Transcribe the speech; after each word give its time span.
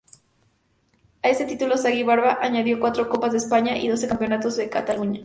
A 1.21 1.29
ese 1.29 1.45
título, 1.45 1.77
Sagi-Barba 1.77 2.39
añadió 2.41 2.79
cuatro 2.79 3.07
Copas 3.07 3.33
de 3.33 3.37
España 3.37 3.77
y 3.77 3.87
doce 3.87 4.07
Campeonatos 4.07 4.55
de 4.57 4.67
Cataluña. 4.67 5.19